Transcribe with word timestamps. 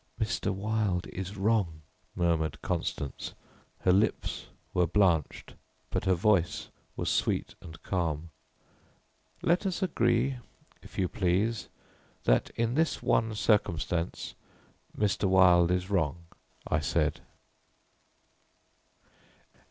"Mr. 0.19 0.51
Wilde 0.51 1.05
is 1.13 1.37
wrong," 1.37 1.83
murmured 2.15 2.59
Constance. 2.63 3.35
Her 3.81 3.91
lips 3.93 4.47
were 4.73 4.87
blanched, 4.87 5.53
but 5.91 6.05
her 6.05 6.15
voice 6.15 6.69
was 6.95 7.07
sweet 7.07 7.53
and 7.61 7.79
calm. 7.83 8.31
"Let 9.43 9.63
us 9.63 9.83
agree, 9.83 10.37
if 10.81 10.97
you 10.97 11.07
please, 11.07 11.69
that 12.23 12.49
in 12.55 12.73
this 12.73 13.03
one 13.03 13.35
circumstance 13.35 14.33
Mr. 14.97 15.25
Wilde 15.25 15.69
is 15.69 15.91
wrong," 15.91 16.23
I 16.65 16.79
said. 16.79 17.21